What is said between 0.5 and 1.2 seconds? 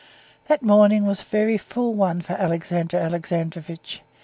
morning